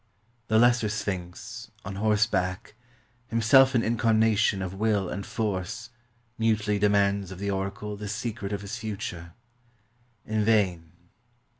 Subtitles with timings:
[0.47, 2.73] The lesser Sphinx, on horseback,
[3.27, 5.91] himself an incarnation of will and force,
[6.39, 9.35] mutely demands of the oracle the secret of his future.
[10.25, 10.91] In vain.